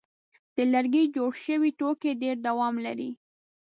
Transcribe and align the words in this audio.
د 0.55 0.57
لرګي 0.73 1.03
جوړ 1.15 1.31
شوي 1.45 1.71
توکي 1.79 2.11
ډېر 2.21 2.35
دوام 2.47 2.75
لري. 2.85 3.09